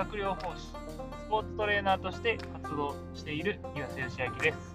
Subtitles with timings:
[0.00, 0.74] 学療法士、ス
[1.28, 4.74] ポーツトレーナーとして活動している岩瀬義明です。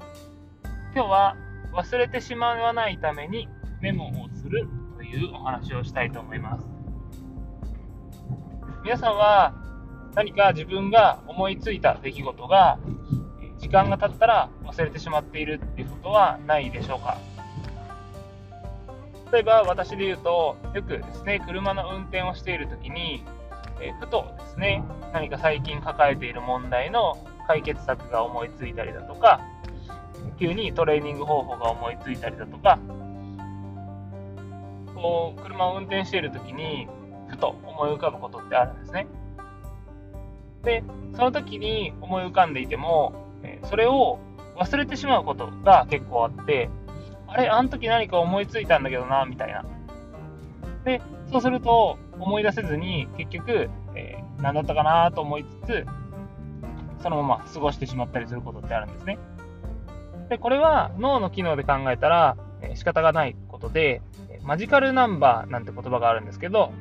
[0.94, 1.36] 今日は
[1.74, 3.48] 忘れてしまわないために
[3.82, 6.66] メモをするというお話をしたいと思います。
[8.84, 9.56] 皆さんは
[10.14, 12.78] 何か自分が思いついた出来事が
[13.58, 17.18] 時間が経ったら忘れてしまっているっていうことはないでしょうか？
[19.32, 23.24] 例えば私で言うとよくですね車の運転をしている時に
[23.82, 29.42] えふとですね、何か最近抱えている問題の解決策が思いついたりだとか、
[30.40, 32.80] 急にトレーニング方法が思いついたりだとか、
[34.96, 36.88] こう、車を運転している時に、
[37.28, 39.08] ふと思い浮かぶことってあるんですね。
[40.64, 40.84] で、
[41.14, 43.14] その時に思い浮かんでいても、
[43.66, 44.20] それを
[44.58, 46.70] 忘れてしまうことが結構あって、
[47.28, 49.66] あれ、あの時何か思いついたんだけどな、みたいな。
[50.86, 55.86] で、そうすると、思い出せずに、結局、えー、何だったかなと思いつつ、
[57.02, 59.18] そのまま過ごしてしまったりすることってあるんですね。
[60.30, 64.02] で、これは脳の機能で考えたら、えー、仕方がないことで、
[64.44, 66.72] マジカルナンバーなんて言葉があるんですけど、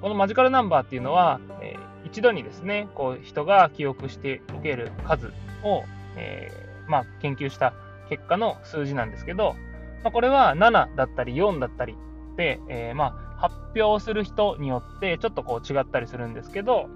[0.00, 5.84] このマジカルナンバーっていうのは、えー、一度にですね、こう人が記憶しておける数を、
[6.16, 7.74] えー、まあ、研究した
[8.08, 9.56] 結果の数字なんですけど、
[10.02, 11.96] まあ、これは7だったり4だったり
[12.36, 16.88] で、えー、まあ、発表する人によってちょっとこう違ったりするんですけど、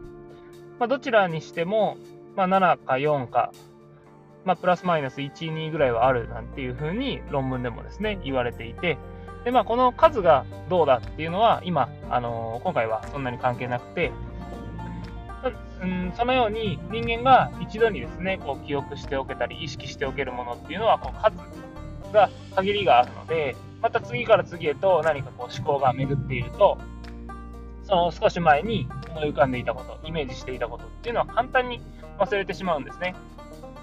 [0.79, 1.97] まあ、どちらにしても、
[2.37, 3.51] まあ、7か4か、
[4.45, 8.99] まあ、プラスマイナス1、2ぐらいはあるなんていうふうに論文でもですね、言われていて、
[9.45, 14.13] で、まあ、この数がどうだっていうのは今、あのー、今回はそんなに関係なくて、
[15.83, 21.37] うん、そのように人間が一度にですね、こう記憶しておけたり、意識しておけるものっていうのは、こう数
[22.13, 26.79] が限りがあるので、また次から次へと何かこう思考が巡っていると、
[27.83, 31.83] その少し前に思い浮かんでいたこと、イメージしていたことっていうのは簡単に
[32.19, 33.15] 忘れてしまうんですね。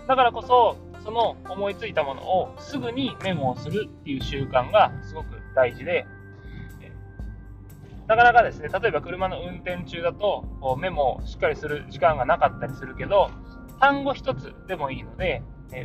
[0.08, 6.08] だからこそ、その思いついたものをすぐにメモをするっていう習慣がすごく大事で、
[8.08, 13.30] なかなかですね、例えば車の運転中だとこうメモをしっかりする時間がなかったりするけど、
[13.80, 15.44] 単語1つでもいいので、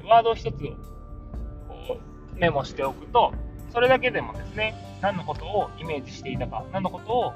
[0.08, 1.98] ワード1つを
[2.34, 3.34] メモしておくと、
[3.70, 7.32] それだけでもですね、何のことをイメージしていたか、何のことを、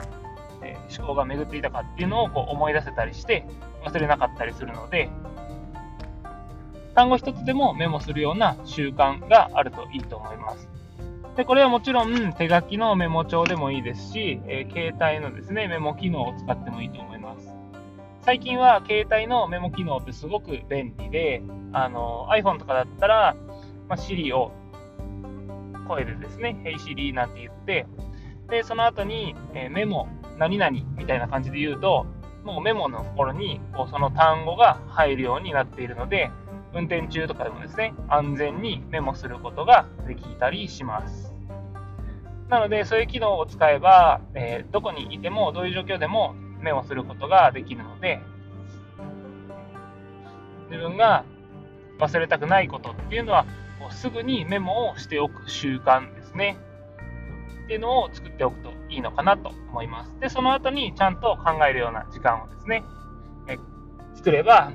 [0.63, 3.47] え、思考が巡っていたかっていうのをこう思い出せたりして、
[3.85, 5.11] 忘れなかったりするので、
[6.95, 10.69] 単語一つでもメモするような習慣があるといいと思います。
[11.37, 17.49] で、これはもちろん手書きのメモ帳でもいいですし、えー、携帯のですね、メモ機能を使ってもいいと思います。
[18.23, 21.43] 最近は携帯のメモ機能ってすごく便利で、
[21.73, 23.37] あの iPhone とかだったら、
[23.89, 24.53] まあ、Siri を
[25.87, 27.87] 声でですね、Hey Siri なんて言って、
[28.49, 30.09] で、その後に、え、メモ、
[30.39, 32.07] 何々みたいな感じで言うと、
[32.45, 36.31] もうメモのところにこうその単語が入るようになっているので、
[36.73, 41.35] 運転中とかでもですね、安全にメモすることができたりします。
[42.49, 48.21] なので、そういう機能を使えば、えー、どこにいても、どういう状況でもメモすることができるので、
[50.71, 51.25] 自分が
[51.99, 53.47] 忘れたくないことっていうのは、
[53.91, 56.59] すぐにメモをしておく習慣ですね。
[57.65, 60.19] っていうのを作っておくといいのかなと思います。
[60.21, 62.85] で、その後にちゃんと考えるような時間をですね、
[64.15, 64.73] 作れば、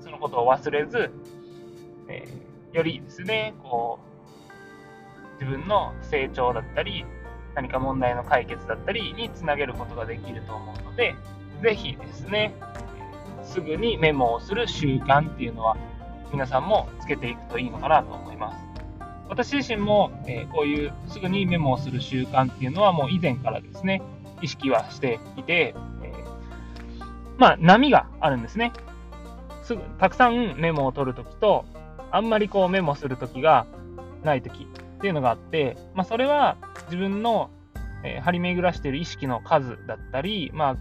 [0.00, 1.10] そのことを忘れず、
[2.08, 3.98] えー、よりですね、こ
[5.38, 7.04] う、自分の成長だったり、
[7.54, 11.14] 何か問題の解決だったりにつなげることができると思うので、
[11.62, 12.54] ぜひですね、
[13.42, 15.76] すぐにメモをする習慣っていうのは
[16.32, 18.66] 皆さんもつけていくといいのかなと思います。
[19.28, 24.02] 私自身も、え、こういうすぐにメモをする習慣っていうのはもう以前からですね、
[24.40, 26.14] 意識はしていて、え、
[27.36, 28.72] まあ波があるんですね。
[29.62, 31.64] すぐ、たくさんメモを取るときと、
[32.12, 33.66] あんまりこうメモするときが
[34.22, 34.66] ないときっ
[35.00, 37.50] ていうのがあって、まあそれは自分の、
[38.04, 40.76] え、張り巡らしている意識の数だったり、まあ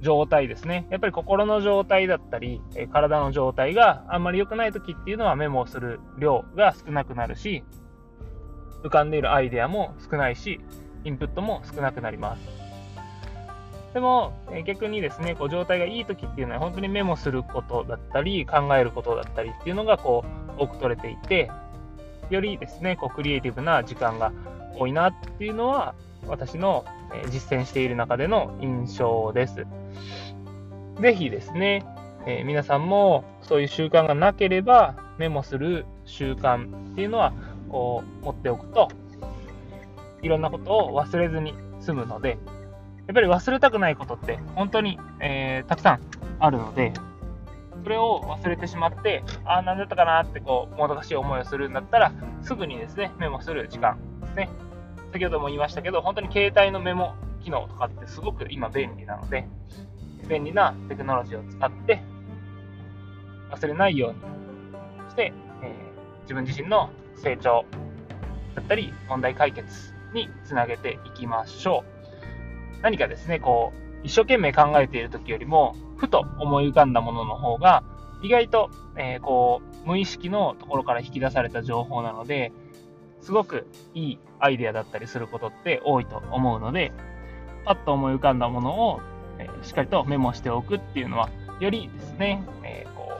[0.00, 0.86] 状態ですね。
[0.90, 7.64] やっぱり心の状態だったり、え体の状態があんまり良くない時っていうのはメモをする量が少なくなるし、
[8.82, 10.60] 浮かんでいるアイデアも少ないし、
[11.04, 12.64] インプットも少なくなります。
[13.94, 20.24] でも、え逆にですね、こう状態がいい時っていうのは本当にメモすることだったり、考えることだったりっていうのがこ
[20.58, 21.50] う多く取れていて、
[22.30, 24.32] よりですね、こうクリエイティブな時間が
[24.76, 25.94] 多いなっていうのは、
[26.26, 26.84] 私の
[27.30, 29.66] 実践している中での印象です。
[31.00, 31.84] ぜひですね、
[32.26, 37.32] えー、皆さんもそういう習慣がなければメモする習慣っていうのは
[37.68, 38.88] こう持っておくと
[40.22, 42.38] いろんなことを忘れずに済むので、
[43.06, 46.00] やっぱり忘れたくないことって本当に、えー、たくさん
[46.38, 46.92] あるので、
[47.82, 52.12] それを忘れてしまって、ああ、なんだったかなってこう、もどかしい思いをするんだったら、
[52.42, 54.48] すぐにですね、メモする時間ですね。
[55.14, 57.14] 先ほども言いましたけど、本当に携帯のメモ
[57.44, 59.46] 機能とかってすごく今便利なので、
[60.28, 62.02] 便利なテクノロジーを使って、
[63.52, 64.12] 忘れないよう
[65.04, 65.32] にして、
[65.62, 67.64] えー、自分自身の成長
[68.56, 71.84] だったり、問題解決につなげていきましょ
[72.80, 72.82] う。
[72.82, 77.84] 何かですね、こう、一生懸命考えている時よりも、ふと思い浮かんだものの方が、
[78.24, 82.52] 意外と、えー、こう、無意識のところから引き出された情報なので、
[83.24, 86.92] すごくいいアイデアだったりすることって多いと思うので、
[87.64, 89.00] パッと思い浮かんだものを、
[89.38, 93.10] え、しっかりとメモしておくっていうのは、よりですね、えー、こ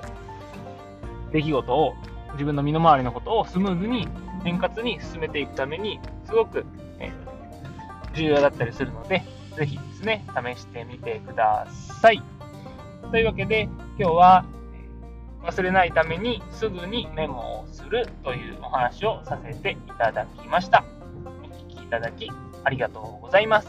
[1.31, 1.95] う、出来事を、
[2.35, 4.07] 自分の身の回りのことをスムーズに
[4.45, 6.67] 円滑に進めていくために、すごく、
[6.99, 9.23] えー、重要だったりするので、
[9.57, 11.67] ぜひですね、試してみてくだ
[12.03, 12.23] さい。
[13.11, 13.63] というわけで、
[13.99, 14.45] 今日は、
[15.45, 20.85] 忘れないためにすぐにメモをするというお話をさせていただきました。
[21.43, 22.31] お聴きいただき
[22.65, 23.69] ありがとうございます。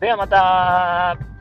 [0.00, 1.31] ではまた